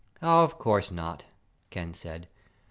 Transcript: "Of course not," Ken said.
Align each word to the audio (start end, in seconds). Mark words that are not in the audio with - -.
"Of 0.23 0.57
course 0.57 0.89
not," 0.89 1.25
Ken 1.69 1.93
said. 1.93 2.27